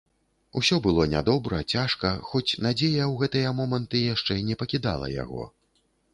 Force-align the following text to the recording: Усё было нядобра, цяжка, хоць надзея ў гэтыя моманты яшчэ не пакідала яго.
Усё 0.59 0.77
было 0.85 1.03
нядобра, 1.11 1.59
цяжка, 1.75 2.13
хоць 2.31 2.57
надзея 2.67 3.05
ў 3.09 3.13
гэтыя 3.21 3.53
моманты 3.61 4.03
яшчэ 4.15 4.41
не 4.51 4.61
пакідала 4.65 5.13
яго. 5.23 5.49